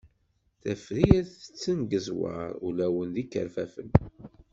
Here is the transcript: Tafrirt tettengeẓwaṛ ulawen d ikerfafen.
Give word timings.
Tafrirt 0.61 1.31
tettengeẓwaṛ 1.41 2.49
ulawen 2.67 3.09
d 3.15 3.15
ikerfafen. 3.23 3.89